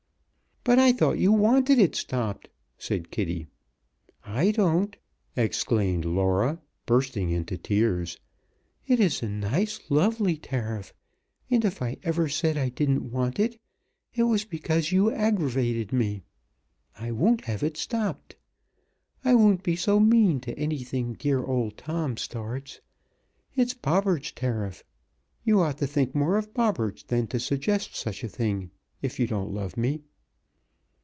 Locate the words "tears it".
7.57-8.99